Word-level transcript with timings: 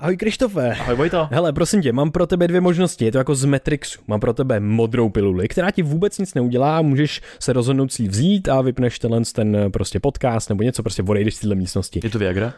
Ahoj 0.00 0.16
Krištofe. 0.16 0.70
Ahoj 0.80 0.96
Vojto. 0.96 1.28
Hele, 1.30 1.52
prosím 1.52 1.82
tě, 1.82 1.92
mám 1.92 2.10
pro 2.10 2.26
tebe 2.26 2.48
dvě 2.48 2.60
možnosti. 2.60 3.04
Je 3.04 3.12
to 3.12 3.18
jako 3.18 3.34
z 3.34 3.44
Matrixu. 3.44 4.00
Mám 4.06 4.20
pro 4.20 4.32
tebe 4.32 4.60
modrou 4.60 5.08
piluli, 5.08 5.48
která 5.48 5.70
ti 5.70 5.82
vůbec 5.82 6.18
nic 6.18 6.34
neudělá. 6.34 6.82
Můžeš 6.82 7.20
se 7.40 7.52
rozhodnout 7.52 7.92
si 7.92 8.08
vzít 8.08 8.48
a 8.48 8.60
vypneš 8.60 8.98
tenhle 8.98 9.20
ten 9.34 9.56
eh, 9.56 9.70
prostě 9.70 10.00
podcast 10.00 10.48
nebo 10.48 10.62
něco, 10.62 10.82
prostě 10.82 11.02
odejdeš 11.02 11.34
z 11.34 11.40
téhle 11.40 11.54
místnosti. 11.54 12.00
Je 12.04 12.10
to 12.10 12.18
Viagra? 12.18 12.54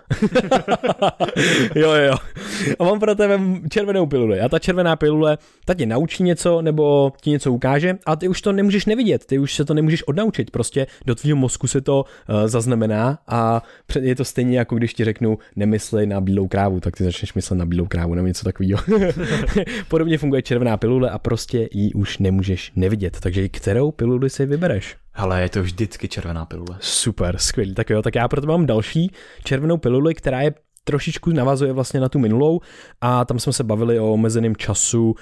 jo, 1.74 1.90
jo, 1.90 1.92
jo. 1.92 2.14
A 2.78 2.84
mám 2.84 3.00
pro 3.00 3.14
tebe 3.14 3.40
červenou 3.70 4.06
piluli. 4.06 4.40
A 4.40 4.48
ta 4.48 4.58
červená 4.58 4.96
pilule, 4.96 5.38
ta 5.64 5.74
tě 5.74 5.86
naučí 5.86 6.22
něco 6.22 6.62
nebo 6.62 7.12
ti 7.20 7.30
něco 7.30 7.52
ukáže 7.52 7.98
a 8.06 8.16
ty 8.16 8.28
už 8.28 8.42
to 8.42 8.52
nemůžeš 8.52 8.86
nevidět. 8.86 9.26
Ty 9.26 9.38
už 9.38 9.54
se 9.54 9.64
to 9.64 9.74
nemůžeš 9.74 10.02
odnaučit. 10.02 10.50
Prostě 10.50 10.86
do 11.06 11.14
tvého 11.14 11.36
mozku 11.36 11.66
se 11.66 11.80
to 11.80 12.04
uh, 12.28 12.46
zaznamená 12.46 13.18
a 13.28 13.62
je 14.00 14.14
to 14.14 14.24
stejně 14.24 14.58
jako 14.58 14.74
když 14.74 14.94
ti 14.94 15.04
řeknu 15.04 15.38
nemysli 15.56 16.06
na 16.06 16.20
bílou 16.20 16.48
krávu, 16.48 16.80
tak 16.80 16.96
ty 16.96 17.04
začneš 17.04 17.29
myslet 17.34 17.56
na 17.56 17.66
bílou 17.66 17.86
krávu 17.86 18.14
nebo 18.14 18.26
něco 18.26 18.44
takového. 18.44 18.82
Podobně 19.88 20.18
funguje 20.18 20.42
červená 20.42 20.76
pilule 20.76 21.10
a 21.10 21.18
prostě 21.18 21.68
ji 21.72 21.92
už 21.92 22.18
nemůžeš 22.18 22.72
nevidět. 22.76 23.20
Takže 23.20 23.48
kterou 23.48 23.90
piluli 23.90 24.30
si 24.30 24.46
vybereš? 24.46 24.96
Ale 25.14 25.42
je 25.42 25.48
to 25.48 25.62
vždycky 25.62 26.08
červená 26.08 26.44
pilule. 26.44 26.76
Super, 26.80 27.38
skvělý. 27.38 27.74
Tak 27.74 27.90
jo, 27.90 28.02
tak 28.02 28.14
já 28.14 28.28
proto 28.28 28.46
mám 28.46 28.66
další 28.66 29.10
červenou 29.44 29.76
piluli, 29.76 30.14
která 30.14 30.40
je 30.40 30.54
trošičku 30.84 31.30
navazuje 31.30 31.72
vlastně 31.72 32.00
na 32.00 32.08
tu 32.08 32.18
minulou 32.18 32.60
a 33.00 33.24
tam 33.24 33.38
jsme 33.38 33.52
se 33.52 33.64
bavili 33.64 34.00
o 34.00 34.12
omezeném 34.12 34.56
času 34.56 35.14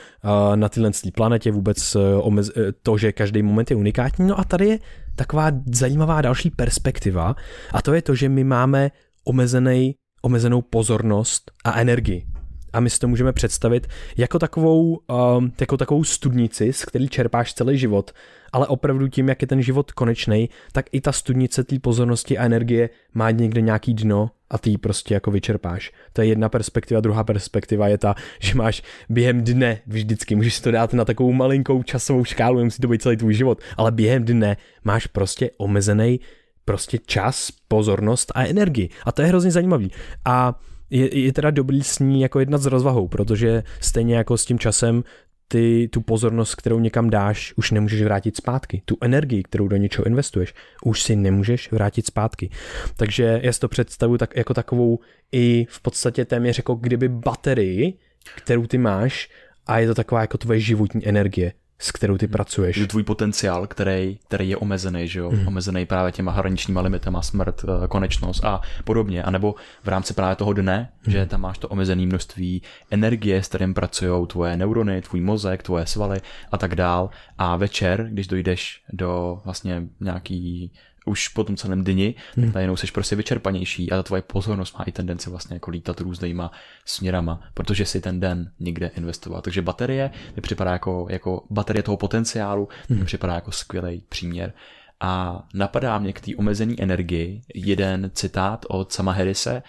na 0.55 0.69
téhle 0.69 0.91
planetě, 1.15 1.53
vůbec 1.53 1.95
e, 1.95 1.99
omez, 2.15 2.49
e, 2.49 2.73
to, 2.83 2.99
že 2.99 3.13
každý 3.13 3.43
moment 3.43 3.71
je 3.71 3.77
unikátní. 3.77 4.27
No 4.27 4.41
a 4.41 4.45
tady 4.45 4.69
je 4.69 4.79
taková 5.17 5.51
zajímavá 5.73 6.23
další 6.23 6.51
perspektiva 6.51 7.35
a 7.73 7.83
to 7.83 7.95
je 7.95 8.03
to, 8.03 8.15
že 8.15 8.29
my 8.29 8.45
máme 8.45 8.91
omezený, 9.25 9.95
omezenou 10.23 10.63
pozornost 10.63 11.51
a 11.65 11.81
energii. 11.81 12.27
A 12.73 12.81
my 12.81 12.91
si 12.91 12.99
to 12.99 13.09
můžeme 13.09 13.33
představit 13.33 13.87
jako 14.17 14.39
takovou, 14.39 15.01
um, 15.37 15.53
jako 15.61 15.77
takovou 15.77 16.05
studnici, 16.05 16.73
z 16.73 16.85
který 16.85 17.09
čerpáš 17.09 17.55
celý 17.55 17.79
život, 17.79 18.13
ale 18.53 18.67
opravdu 18.67 19.09
tím, 19.09 19.29
jak 19.29 19.43
je 19.43 19.49
ten 19.49 19.63
život 19.63 19.93
konečný, 19.93 20.51
tak 20.73 20.87
i 20.93 21.01
ta 21.01 21.13
studnice 21.13 21.65
té 21.65 21.79
pozornosti 21.79 22.39
a 22.39 22.45
energie 22.45 22.91
má 23.15 23.31
někde 23.31 23.61
nějaký 23.61 23.95
dno 23.95 24.31
a 24.51 24.59
ty 24.59 24.71
ji 24.71 24.79
prostě 24.79 25.15
jako 25.15 25.31
vyčerpáš. 25.31 25.93
To 26.13 26.21
je 26.21 26.29
jedna 26.29 26.49
perspektiva, 26.49 27.01
druhá 27.01 27.25
perspektiva 27.25 27.89
je 27.89 27.99
ta, 27.99 28.15
že 28.41 28.55
máš 28.55 28.83
během 29.09 29.45
dne 29.45 29.81
vždycky, 29.87 30.35
můžeš 30.35 30.61
to 30.61 30.71
dát 30.71 30.93
na 30.93 31.05
takovou 31.05 31.33
malinkou 31.33 31.83
časovou 31.83 32.25
škálu, 32.25 32.59
nemusí 32.59 32.81
to 32.81 32.89
být 32.89 33.03
celý 33.03 33.17
tvůj 33.17 33.35
život, 33.35 33.61
ale 33.77 33.93
během 33.93 34.25
dne 34.25 34.57
máš 34.85 35.07
prostě 35.07 35.51
omezený 35.57 36.21
prostě 36.69 36.99
čas, 37.07 37.49
pozornost 37.69 38.33
a 38.35 38.45
energii. 38.45 38.91
A 39.05 39.13
to 39.13 39.23
je 39.23 39.29
hrozně 39.29 39.51
zajímavý. 39.51 39.91
A 40.25 40.61
je, 40.91 41.19
je 41.19 41.33
teda 41.33 41.51
dobrý 41.51 41.83
s 41.83 41.99
ní 41.99 42.21
jako 42.21 42.41
jednat 42.41 42.59
s 42.59 42.67
rozvahou, 42.67 43.09
protože 43.09 43.63
stejně 43.81 44.17
jako 44.17 44.37
s 44.37 44.45
tím 44.45 44.59
časem 44.59 45.05
ty 45.49 45.89
tu 45.93 46.01
pozornost, 46.01 46.55
kterou 46.55 46.79
někam 46.79 47.11
dáš, 47.11 47.55
už 47.57 47.71
nemůžeš 47.71 48.03
vrátit 48.03 48.37
zpátky. 48.37 48.83
Tu 48.85 48.97
energii, 49.01 49.43
kterou 49.43 49.69
do 49.69 49.77
něčeho 49.77 50.07
investuješ, 50.07 50.55
už 50.85 51.03
si 51.03 51.17
nemůžeš 51.17 51.73
vrátit 51.73 52.07
zpátky. 52.07 52.51
Takže 52.97 53.41
já 53.43 53.53
si 53.53 53.61
to 53.61 53.69
představuji 53.69 54.19
tak, 54.19 54.37
jako 54.37 54.55
takovou 54.55 54.99
i 55.33 55.67
v 55.71 55.81
podstatě 55.81 56.25
téměř 56.25 56.59
jako 56.59 56.75
kdyby 56.75 57.09
baterii, 57.09 57.99
kterou 58.37 58.67
ty 58.67 58.79
máš 58.79 59.29
a 59.67 59.79
je 59.79 59.87
to 59.87 59.95
taková 59.95 60.21
jako 60.21 60.39
tvoje 60.39 60.61
životní 60.61 61.09
energie 61.09 61.53
s 61.79 61.93
kterou 61.93 62.19
ty 62.19 62.27
hmm. 62.27 62.33
pracuješ. 62.33 62.77
Je 62.77 62.87
tvůj 62.87 63.03
potenciál, 63.03 63.67
který, 63.67 64.19
který 64.29 64.49
je 64.49 64.57
omezený, 64.57 65.09
že 65.09 65.19
jo? 65.19 65.31
Mm. 65.31 65.49
Omezený 65.49 65.87
právě 65.87 66.13
těma 66.13 66.33
hraničníma 66.33 66.81
limitama, 66.81 67.23
smrt, 67.23 67.65
eh, 67.65 67.89
konečnost 67.89 68.45
a 68.45 68.61
podobně. 68.85 69.23
A 69.23 69.31
nebo 69.31 69.55
v 69.85 69.89
rámci 69.89 70.15
právě 70.15 70.37
toho 70.37 70.53
dne, 70.53 70.93
mm. 71.07 71.13
že 71.13 71.27
tam 71.27 71.41
máš 71.41 71.59
to 71.59 71.69
omezené 71.69 72.07
množství 72.07 72.63
energie, 72.91 73.43
s 73.43 73.49
kterým 73.49 73.75
pracují 73.75 74.27
tvoje 74.27 74.57
neurony, 74.57 75.03
tvůj 75.03 75.21
mozek, 75.21 75.63
tvoje 75.63 75.87
svaly 75.87 76.21
a 76.53 76.59
tak 76.59 76.75
dál. 76.75 77.11
A 77.39 77.57
večer, 77.57 78.09
když 78.13 78.27
dojdeš 78.27 78.83
do 78.93 79.41
vlastně 79.45 79.83
nějaký 80.01 80.73
už 81.09 81.29
po 81.29 81.45
tom 81.45 81.57
celém 81.57 81.85
dni, 81.85 82.15
hmm. 82.37 82.47
tak 82.47 82.55
najednou 82.55 82.77
jsi 82.77 82.87
prostě 82.87 83.17
vyčerpanější 83.17 83.93
a 83.93 83.97
ta 83.97 84.03
tvoje 84.03 84.23
pozornost 84.23 84.79
má 84.79 84.85
i 84.85 84.93
tendenci 84.93 85.31
vlastně 85.31 85.57
jako 85.57 85.71
lítat 85.71 86.01
různýma 86.01 86.51
směrama, 86.85 87.41
protože 87.55 87.85
si 87.85 88.01
ten 88.01 88.21
den 88.21 88.53
někde 88.61 88.91
investoval. 88.97 89.43
Takže 89.43 89.63
baterie 89.63 90.11
mi 90.37 90.43
připadá 90.43 90.73
jako, 90.73 91.07
jako 91.11 91.45
baterie 91.51 91.83
toho 91.83 91.97
potenciálu, 91.97 92.69
hmm. 92.89 92.99
mi 92.99 93.05
připadá 93.05 93.35
jako 93.35 93.53
skvělý 93.53 94.03
příměr. 94.09 94.53
A 95.01 95.43
napadá 95.55 95.99
mě 95.99 96.13
k 96.13 96.21
té 96.21 96.37
omezené 96.37 96.75
energii 96.79 97.43
jeden 97.55 98.11
citát 98.15 98.67
od 98.69 98.93
Sama 98.93 99.13
Harrise 99.13 99.63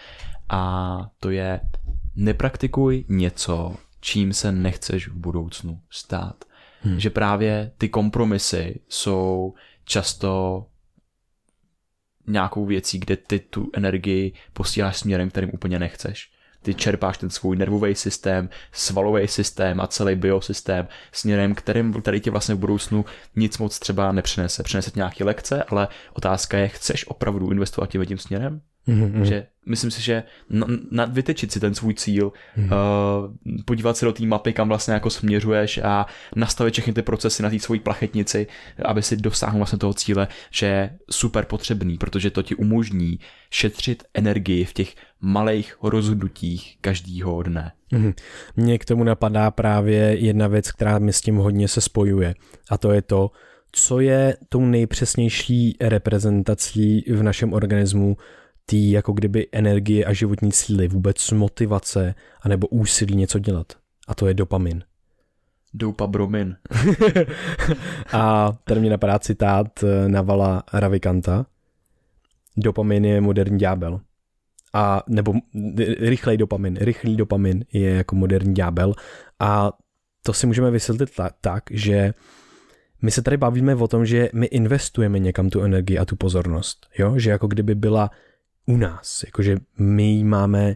a 0.50 1.11
to 1.19 1.29
je 1.29 1.59
nepraktikuj 2.16 3.06
něco, 3.09 3.75
čím 4.01 4.33
se 4.33 4.51
nechceš 4.51 5.07
v 5.07 5.13
budoucnu 5.13 5.79
stát. 5.89 6.45
Hmm. 6.81 7.00
Že 7.00 7.09
právě 7.09 7.71
ty 7.77 7.89
kompromisy 7.89 8.79
jsou 8.89 9.53
často 9.85 10.66
nějakou 12.29 12.66
věcí, 12.66 13.00
kde 13.00 13.17
ty 13.17 13.40
tu 13.40 13.69
energii 13.73 14.34
posíláš 14.53 14.97
směrem, 14.97 15.29
kterým 15.29 15.50
úplně 15.53 15.79
nechceš. 15.79 16.31
Ty 16.62 16.73
čerpáš 16.73 17.17
ten 17.17 17.29
svůj 17.29 17.57
nervový 17.57 17.95
systém, 17.95 18.50
svalový 18.72 19.28
systém 19.28 19.81
a 19.81 19.88
celý 19.88 20.16
biosystém 20.16 20.88
směrem, 21.12 21.56
kterým, 21.56 21.94
který 21.94 22.19
ti 22.22 22.29
vlastně 22.29 22.56
v 22.56 22.59
budoucnu 22.59 23.06
nic 23.35 23.57
moc 23.57 23.79
třeba 23.79 24.12
nepřinese. 24.12 24.63
Přinese 24.63 24.91
nějaké 24.95 25.23
lekce, 25.23 25.63
ale 25.63 25.88
otázka 26.13 26.57
je, 26.57 26.68
chceš 26.68 27.07
opravdu 27.07 27.51
investovat 27.51 27.89
tím 27.89 28.06
tím 28.06 28.18
směrem? 28.18 28.62
Mm-hmm. 28.88 29.22
Že 29.22 29.47
myslím 29.65 29.91
si, 29.91 30.01
že 30.01 30.23
na, 30.49 30.67
na, 30.91 31.05
vytečit 31.05 31.51
si 31.51 31.59
ten 31.59 31.75
svůj 31.75 31.93
cíl, 31.93 32.31
mm-hmm. 32.57 32.65
uh, 32.65 33.61
podívat 33.65 33.97
se 33.97 34.05
do 34.05 34.13
té 34.13 34.25
mapy, 34.25 34.53
kam 34.53 34.67
vlastně 34.67 34.93
jako 34.93 35.09
směřuješ 35.09 35.77
a 35.77 36.05
nastavit 36.35 36.73
všechny 36.73 36.93
ty 36.93 37.01
procesy 37.01 37.43
na 37.43 37.49
té 37.49 37.59
svojí 37.59 37.79
plachetnici, 37.79 38.47
aby 38.85 39.01
si 39.01 39.17
dosáhl 39.17 39.57
vlastně 39.57 39.79
toho 39.79 39.93
cíle, 39.93 40.27
že 40.51 40.65
je 40.65 40.97
super 41.09 41.45
potřebný, 41.45 41.97
protože 41.97 42.31
to 42.31 42.41
ti 42.41 42.55
umožní 42.55 43.19
šetřit 43.49 44.03
energii 44.13 44.65
v 44.65 44.73
těch 44.73 44.95
malých 45.21 45.75
rozhodnutích 45.83 46.77
každýho 46.81 47.43
dne. 47.43 47.71
Mm-hmm. 47.93 48.13
Mně 48.55 48.79
k 48.79 48.85
tomu 48.85 49.03
napadá 49.03 49.51
právě 49.51 49.97
jedna 49.97 50.47
věc, 50.47 50.71
která 50.71 50.99
mi 50.99 51.13
s 51.13 51.21
tím 51.21 51.35
hodně 51.35 51.67
se 51.67 51.81
spojuje 51.81 52.35
a 52.69 52.77
to 52.77 52.91
je 52.91 53.01
to, 53.01 53.31
co 53.71 53.99
je 53.99 54.37
tou 54.49 54.65
nejpřesnější 54.65 55.77
reprezentací 55.81 57.03
v 57.07 57.23
našem 57.23 57.53
organismu 57.53 58.17
tý 58.69 58.91
jako 58.91 59.13
kdyby 59.13 59.47
energie 59.52 60.06
a 60.06 60.13
životní 60.13 60.52
síly, 60.52 60.88
vůbec 60.88 61.31
motivace 61.31 62.16
anebo 62.41 62.68
úsilí 62.68 63.16
něco 63.16 63.40
dělat. 63.40 63.74
A 64.07 64.16
to 64.16 64.28
je 64.28 64.34
dopamin. 64.34 64.84
Dopabromin. 65.74 66.56
a 68.13 68.52
tady 68.63 68.80
mě 68.81 68.90
napadá 68.90 69.19
citát 69.19 69.84
eh, 69.84 70.09
Navala 70.09 70.63
Ravikanta. 70.74 71.46
Dopamin 72.57 73.06
je 73.06 73.22
moderní 73.22 73.59
ďábel. 73.59 74.00
A 74.74 75.03
nebo 75.07 75.34
rychlej 76.00 76.38
dopamin, 76.38 76.78
rychlý 76.81 77.16
dopamin 77.16 77.66
je 77.74 77.90
jako 77.90 78.16
moderní 78.16 78.53
ďábel. 78.53 78.94
A 79.40 79.72
to 80.24 80.34
si 80.34 80.47
můžeme 80.47 80.72
vysvětlit 80.72 81.09
tak, 81.41 81.63
že 81.72 82.13
my 83.01 83.12
se 83.12 83.22
tady 83.22 83.38
bavíme 83.38 83.75
o 83.75 83.88
tom, 83.88 84.06
že 84.06 84.30
my 84.34 84.46
investujeme 84.46 85.19
někam 85.19 85.50
tu 85.50 85.62
energii 85.62 85.97
a 85.97 86.06
tu 86.06 86.16
pozornost. 86.16 86.88
Jo? 86.97 87.19
Že 87.19 87.30
jako 87.30 87.47
kdyby 87.47 87.75
byla 87.75 88.12
u 88.69 88.78
nás, 88.78 89.24
jakože 89.25 89.57
my 89.78 90.03
ji 90.03 90.24
máme 90.24 90.75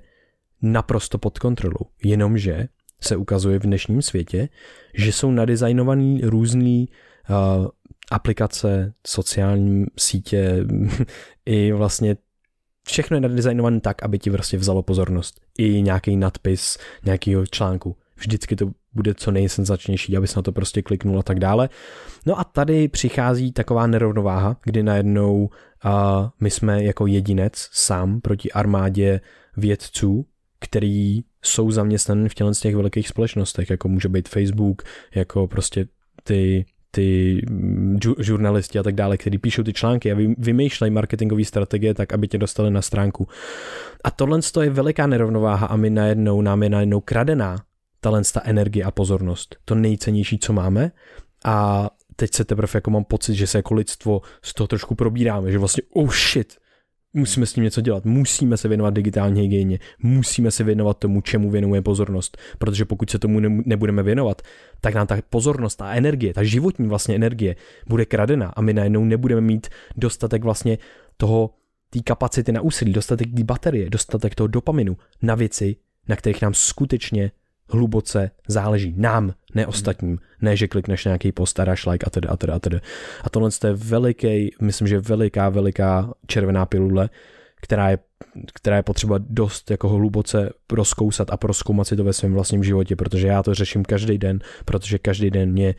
naprosto 0.62 1.18
pod 1.18 1.40
kontrolou, 1.40 1.86
jenomže 2.04 2.68
se 3.02 3.16
ukazuje 3.16 3.59
v 3.59 3.64
dnešním 3.64 4.02
světě, 4.02 4.50
že 4.94 5.12
jsou 5.12 5.31
nadizajnované 5.31 6.20
různé 6.24 6.86
uh, 7.30 7.68
aplikace, 8.12 8.94
sociální 9.08 9.86
sítě 9.98 10.66
i 11.46 11.72
vlastně 11.72 12.18
všechno 12.88 13.18
je 13.18 13.22
nadizajnované 13.22 13.80
tak, 13.80 14.04
aby 14.04 14.20
ti 14.20 14.30
vlastně 14.30 14.60
vzalo 14.60 14.84
pozornost. 14.84 15.42
I 15.58 15.81
nějaký 15.81 16.16
nadpis 16.18 16.78
nějakého 17.06 17.48
článku. 17.48 17.98
Vždycky 18.18 18.56
to 18.56 18.71
bude 18.94 19.13
co 19.13 19.31
nejsenzačnější, 19.31 20.18
aby 20.18 20.27
se 20.27 20.39
na 20.39 20.42
to 20.42 20.51
prostě 20.51 20.81
kliknul 20.81 21.19
a 21.19 21.24
tak 21.24 21.39
dále. 21.39 21.69
No 22.25 22.39
a 22.39 22.44
tady 22.44 22.88
přichází 22.88 23.51
taková 23.51 23.88
nerovnováha, 23.88 24.57
kdy 24.63 24.83
najednou 24.83 25.50
a 25.83 26.30
my 26.39 26.50
jsme 26.50 26.83
jako 26.83 27.07
jedinec 27.07 27.69
sám 27.71 28.21
proti 28.21 28.51
armádě 28.51 29.21
vědců, 29.57 30.25
který 30.60 31.21
jsou 31.42 31.71
zaměstnaní 31.71 32.30
v 32.30 32.33
těchto 32.33 32.54
těch 32.54 32.75
velkých 32.75 33.07
společnostech, 33.07 33.69
jako 33.69 33.88
může 33.88 34.10
být 34.10 34.30
Facebook, 34.30 34.81
jako 35.15 35.48
prostě 35.48 35.86
ty 36.24 36.65
ty 36.95 37.42
žurnalisti 38.19 38.80
a 38.80 38.83
tak 38.83 38.95
dále, 38.95 39.18
kteří 39.18 39.38
píšou 39.38 39.63
ty 39.63 39.74
články 39.74 40.12
a 40.12 40.15
vymýšlejí 40.38 40.92
marketingové 40.92 41.45
strategie 41.45 41.94
tak, 41.94 42.13
aby 42.13 42.27
tě 42.27 42.38
dostali 42.38 42.71
na 42.71 42.81
stránku. 42.81 43.27
A 44.04 44.12
tohle 44.12 44.39
je 44.62 44.69
veliká 44.69 45.07
nerovnováha 45.07 45.68
a 45.68 45.75
my 45.75 45.89
najednou, 45.89 46.42
nám 46.42 46.63
je 46.63 46.69
najednou 46.69 47.00
kradená 47.00 47.57
talent, 48.03 48.31
ta 48.31 48.41
energie 48.44 48.83
a 48.83 48.91
pozornost. 48.91 49.55
To 49.65 49.75
nejcennější, 49.75 50.39
co 50.39 50.53
máme. 50.53 50.91
A 51.45 51.89
teď 52.15 52.33
se 52.33 52.45
teprve 52.45 52.69
jako 52.73 52.91
mám 52.91 53.03
pocit, 53.03 53.35
že 53.35 53.47
se 53.47 53.57
jako 53.57 53.73
lidstvo 53.73 54.21
z 54.41 54.53
toho 54.53 54.67
trošku 54.67 54.95
probíráme, 54.95 55.51
že 55.51 55.57
vlastně 55.57 55.83
oh 55.94 56.11
shit, 56.11 56.57
musíme 57.13 57.45
s 57.45 57.53
tím 57.53 57.63
něco 57.63 57.81
dělat, 57.81 58.05
musíme 58.05 58.57
se 58.57 58.67
věnovat 58.67 58.94
digitální 58.94 59.41
hygieně, 59.41 59.79
musíme 60.03 60.51
se 60.51 60.63
věnovat 60.63 60.97
tomu, 60.97 61.21
čemu 61.21 61.50
věnuje 61.50 61.81
pozornost, 61.81 62.38
protože 62.57 62.85
pokud 62.85 63.09
se 63.09 63.19
tomu 63.19 63.39
nebudeme 63.65 64.03
věnovat, 64.03 64.41
tak 64.81 64.94
nám 64.94 65.07
ta 65.07 65.17
pozornost, 65.29 65.75
ta 65.75 65.94
energie, 65.94 66.33
ta 66.33 66.44
životní 66.44 66.88
vlastně 66.88 67.15
energie 67.15 67.55
bude 67.88 68.05
kradena 68.05 68.53
a 68.55 68.61
my 68.61 68.73
najednou 68.73 69.05
nebudeme 69.05 69.41
mít 69.41 69.67
dostatek 69.97 70.44
vlastně 70.44 70.77
toho, 71.17 71.50
té 71.89 72.00
kapacity 72.00 72.51
na 72.51 72.61
úsilí, 72.61 72.94
dostatek 72.94 73.27
té 73.38 73.44
baterie, 73.44 73.89
dostatek 73.89 74.35
toho 74.35 74.47
dopaminu 74.47 74.97
na 75.21 75.35
věci, 75.35 75.75
na 76.07 76.15
kterých 76.15 76.41
nám 76.41 76.53
skutečně 76.53 77.31
hluboce 77.69 78.31
záleží. 78.48 78.94
Nám, 78.98 79.33
ne 79.56 79.68
ostatním. 79.68 80.19
Ne, 80.42 80.56
že 80.56 80.68
klikneš 80.68 81.06
nějaký 81.06 81.31
post 81.31 81.60
a 81.60 81.65
dáš 81.65 81.86
like 81.86 82.06
a 82.06 82.10
tedy 82.10 82.27
a 82.27 82.38
tedy 82.38 82.54
a 82.54 82.60
tedy. 82.60 82.80
A 83.24 83.30
tohle 83.30 83.50
je 83.68 83.74
veliký, 83.74 84.56
myslím, 84.62 84.88
že 84.88 85.00
veliká, 85.00 85.50
veliká 85.50 86.13
červená 86.27 86.65
pilule, 86.65 87.10
která 87.62 87.89
je, 87.89 87.98
která 88.54 88.75
je 88.75 88.83
potřeba 88.83 89.19
dost 89.19 89.71
jako 89.71 89.89
hluboce 89.89 90.50
rozkousat 90.71 91.31
a 91.31 91.38
proskoumat 91.38 91.88
si 91.88 91.95
to 91.95 92.04
ve 92.04 92.13
svém 92.13 92.33
vlastním 92.33 92.63
životě, 92.63 92.95
protože 92.95 93.27
já 93.27 93.44
to 93.44 93.54
řeším 93.54 93.83
každý 93.83 94.18
den, 94.18 94.39
protože 94.65 94.98
každý 94.98 95.31
den 95.31 95.51
mě 95.51 95.75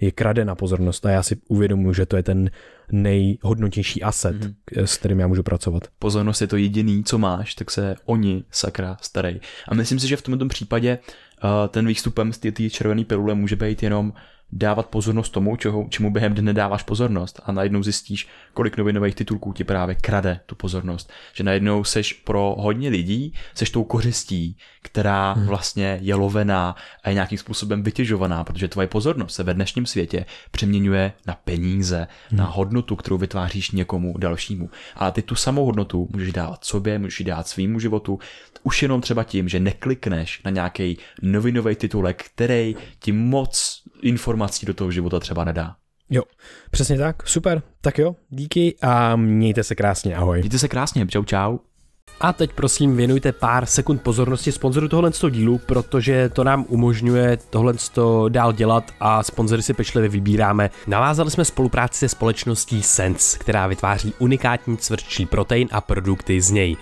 je 0.00 0.12
kradena 0.12 0.54
pozornost 0.54 1.06
a 1.06 1.10
já 1.10 1.22
si 1.22 1.36
uvědomuji, 1.48 1.92
že 1.92 2.06
to 2.06 2.16
je 2.16 2.22
ten 2.22 2.50
nejhodnotější 2.92 4.02
asset, 4.02 4.36
mm-hmm. 4.36 4.82
s 4.82 4.96
kterým 4.96 5.20
já 5.20 5.26
můžu 5.26 5.42
pracovat. 5.42 5.82
Pozornost 5.98 6.40
je 6.40 6.46
to 6.46 6.56
jediný, 6.56 7.04
co 7.04 7.18
máš, 7.18 7.54
tak 7.54 7.70
se 7.70 7.96
oni 8.04 8.44
sakra 8.50 8.96
starej. 9.00 9.40
A 9.68 9.74
myslím 9.74 9.98
si, 9.98 10.08
že 10.08 10.16
v 10.16 10.22
tomto 10.22 10.46
případě 10.46 10.98
uh, 10.98 11.27
ten 11.68 11.86
výstupem 11.86 12.32
z 12.32 12.38
té 12.38 12.70
červené 12.70 13.04
pilule 13.04 13.34
může 13.34 13.56
být 13.56 13.82
jenom 13.82 14.12
dávat 14.52 14.86
pozornost 14.86 15.30
tomu, 15.30 15.56
čeho, 15.56 15.86
čemu 15.90 16.10
během 16.10 16.34
dne 16.34 16.52
dáváš 16.52 16.82
pozornost 16.82 17.40
a 17.44 17.52
najednou 17.52 17.82
zjistíš, 17.82 18.28
kolik 18.54 18.76
novinových 18.76 19.14
titulků 19.14 19.52
ti 19.52 19.64
právě 19.64 19.94
krade 19.94 20.40
tu 20.46 20.54
pozornost. 20.54 21.12
Že 21.34 21.44
najednou 21.44 21.84
seš 21.84 22.12
pro 22.12 22.54
hodně 22.58 22.88
lidí, 22.88 23.34
seš 23.54 23.70
tou 23.70 23.84
kořistí, 23.84 24.56
která 24.82 25.32
hmm. 25.32 25.46
vlastně 25.46 25.98
je 26.02 26.14
lovená 26.14 26.76
a 27.04 27.08
je 27.08 27.14
nějakým 27.14 27.38
způsobem 27.38 27.82
vytěžovaná, 27.82 28.44
protože 28.44 28.68
tvoje 28.68 28.88
pozornost 28.88 29.34
se 29.34 29.42
ve 29.42 29.54
dnešním 29.54 29.86
světě 29.86 30.26
přeměňuje 30.50 31.12
na 31.26 31.34
peníze, 31.44 32.06
hmm. 32.30 32.38
na 32.38 32.44
hodnotu, 32.44 32.96
kterou 32.96 33.18
vytváříš 33.18 33.70
někomu 33.70 34.18
dalšímu. 34.18 34.70
Ale 34.96 35.12
ty 35.12 35.22
tu 35.22 35.34
samou 35.34 35.64
hodnotu 35.64 36.08
můžeš 36.12 36.32
dát 36.32 36.64
sobě, 36.64 36.98
můžeš 36.98 37.20
ji 37.20 37.26
dát 37.26 37.48
svýmu 37.48 37.80
životu, 37.80 38.18
už 38.62 38.82
jenom 38.82 39.00
třeba 39.00 39.24
tím, 39.24 39.48
že 39.48 39.60
neklikneš 39.60 40.40
na 40.44 40.50
nějaký 40.50 40.98
novinový 41.22 41.76
titulek, 41.76 42.24
který 42.34 42.76
ti 42.98 43.12
moc 43.12 43.82
informací 44.02 44.66
do 44.66 44.74
toho 44.74 44.90
života 44.90 45.20
třeba 45.20 45.44
nedá. 45.44 45.74
Jo, 46.10 46.22
přesně 46.70 46.98
tak, 46.98 47.28
super, 47.28 47.62
tak 47.80 47.98
jo, 47.98 48.16
díky 48.28 48.76
a 48.82 49.16
mějte 49.16 49.64
se 49.64 49.74
krásně, 49.74 50.16
ahoj. 50.16 50.38
Mějte 50.38 50.58
se 50.58 50.68
krásně, 50.68 51.06
čau 51.06 51.24
čau. 51.24 51.58
A 52.20 52.32
teď 52.32 52.52
prosím 52.52 52.96
věnujte 52.96 53.32
pár 53.32 53.66
sekund 53.66 54.02
pozornosti 54.02 54.52
sponzoru 54.52 54.88
tohle 54.88 55.10
dílu, 55.30 55.58
protože 55.58 56.28
to 56.28 56.44
nám 56.44 56.64
umožňuje 56.68 57.38
tohle 57.50 57.74
dál 58.28 58.52
dělat 58.52 58.92
a 59.00 59.22
sponzory 59.22 59.62
si 59.62 59.74
pečlivě 59.74 60.08
vybíráme. 60.08 60.70
Navázali 60.86 61.30
jsme 61.30 61.44
spolupráci 61.44 61.98
se 61.98 62.08
společností 62.08 62.82
Sense, 62.82 63.38
která 63.38 63.66
vytváří 63.66 64.14
unikátní 64.18 64.76
cvrčí 64.76 65.26
protein 65.26 65.68
a 65.70 65.80
produkty 65.80 66.40
z 66.40 66.50
něj. 66.50 66.76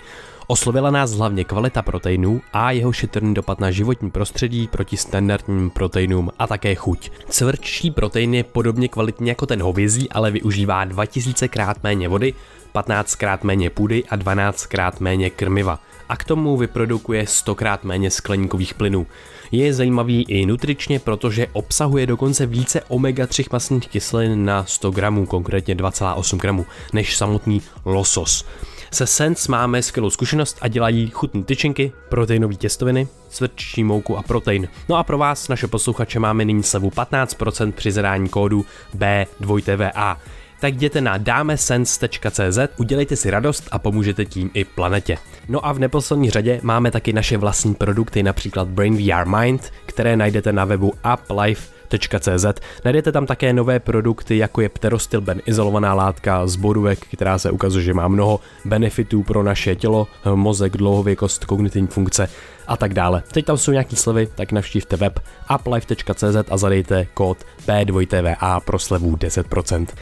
Oslovila 0.49 0.91
nás 0.91 1.11
hlavně 1.11 1.43
kvalita 1.43 1.81
proteinů 1.81 2.41
a 2.53 2.71
jeho 2.71 2.93
šetrný 2.93 3.33
dopad 3.33 3.59
na 3.59 3.71
životní 3.71 4.11
prostředí 4.11 4.67
proti 4.67 4.97
standardním 4.97 5.69
proteinům 5.69 6.29
a 6.39 6.47
také 6.47 6.75
chuť. 6.75 7.11
Cvrčí 7.29 7.91
protein 7.91 8.33
je 8.33 8.43
podobně 8.43 8.87
kvalitní 8.87 9.29
jako 9.29 9.45
ten 9.45 9.61
hovězí, 9.61 10.09
ale 10.09 10.31
využívá 10.31 10.85
2000 10.85 11.47
krát 11.47 11.83
méně 11.83 12.09
vody, 12.09 12.33
15 12.71 13.15
krát 13.15 13.43
méně 13.43 13.69
půdy 13.69 14.03
a 14.09 14.15
12 14.15 14.65
krát 14.65 14.99
méně 14.99 15.29
krmiva. 15.29 15.79
A 16.09 16.17
k 16.17 16.23
tomu 16.23 16.57
vyprodukuje 16.57 17.27
100 17.27 17.55
krát 17.55 17.83
méně 17.83 18.11
skleníkových 18.11 18.73
plynů. 18.73 19.07
Je 19.51 19.73
zajímavý 19.73 20.23
i 20.23 20.45
nutričně, 20.45 20.99
protože 20.99 21.47
obsahuje 21.53 22.05
dokonce 22.05 22.45
více 22.45 22.81
omega-3 22.89 23.45
masných 23.51 23.87
kyselin 23.87 24.45
na 24.45 24.65
100 24.65 24.91
gramů, 24.91 25.25
konkrétně 25.25 25.75
2,8 25.75 26.37
gramů, 26.37 26.65
než 26.93 27.17
samotný 27.17 27.61
losos. 27.85 28.45
Se 28.91 29.07
Sense 29.07 29.51
máme 29.51 29.81
skvělou 29.81 30.09
zkušenost 30.09 30.57
a 30.61 30.67
dělají 30.67 31.09
chutné 31.09 31.43
tyčinky, 31.43 31.91
proteinové 32.09 32.55
těstoviny, 32.55 33.07
cvrčí 33.29 33.83
mouku 33.83 34.17
a 34.17 34.23
protein. 34.23 34.67
No 34.89 34.95
a 34.95 35.03
pro 35.03 35.17
vás, 35.17 35.47
naše 35.47 35.67
posluchače, 35.67 36.19
máme 36.19 36.45
nyní 36.45 36.63
slevu 36.63 36.89
15% 36.89 37.71
při 37.71 37.91
zadání 37.91 38.29
kódu 38.29 38.65
B2TVA. 38.97 40.17
Tak 40.59 40.73
jděte 40.73 41.01
na 41.01 41.17
dámesense.cz, 41.17 42.59
udělejte 42.77 43.15
si 43.15 43.29
radost 43.29 43.67
a 43.71 43.79
pomůžete 43.79 44.25
tím 44.25 44.51
i 44.53 44.63
planetě. 44.63 45.17
No 45.49 45.65
a 45.65 45.71
v 45.71 45.79
neposlední 45.79 46.29
řadě 46.29 46.59
máme 46.63 46.91
taky 46.91 47.13
naše 47.13 47.37
vlastní 47.37 47.75
produkty, 47.75 48.23
například 48.23 48.67
Brain 48.67 48.97
VR 48.97 49.27
Mind, 49.27 49.73
které 49.85 50.17
najdete 50.17 50.53
na 50.53 50.65
webu 50.65 50.93
uplife 51.13 51.76
pterostil.cz. 51.87 52.61
Najdete 52.85 53.11
tam 53.11 53.25
také 53.25 53.53
nové 53.53 53.79
produkty, 53.79 54.37
jako 54.37 54.61
je 54.61 54.69
pterostilben, 54.69 55.41
izolovaná 55.45 55.93
látka 55.93 56.47
z 56.47 56.55
borůvek, 56.55 56.99
která 56.99 57.37
se 57.37 57.51
ukazuje, 57.51 57.83
že 57.83 57.93
má 57.93 58.07
mnoho 58.07 58.39
benefitů 58.65 59.23
pro 59.23 59.43
naše 59.43 59.75
tělo, 59.75 60.07
mozek, 60.35 60.77
dlouhověkost, 60.77 61.45
kognitivní 61.45 61.87
funkce 61.87 62.29
a 62.67 62.77
tak 62.77 62.93
dále. 62.93 63.23
Teď 63.31 63.45
tam 63.45 63.57
jsou 63.57 63.71
nějaký 63.71 63.95
slevy, 63.95 64.27
tak 64.35 64.51
navštívte 64.51 64.95
web 64.95 65.19
uplife.cz 65.55 66.51
a 66.51 66.57
zadejte 66.57 67.07
kód 67.13 67.37
P2TVA 67.67 68.59
pro 68.59 68.79
slevu 68.79 69.15
10%. 69.15 69.87